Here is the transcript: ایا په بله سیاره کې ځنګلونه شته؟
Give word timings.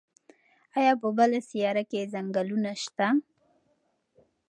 ایا 0.79 0.93
په 1.01 1.09
بله 1.17 1.39
سیاره 1.49 1.83
کې 1.89 2.09
ځنګلونه 2.13 2.71
شته؟ 2.83 3.07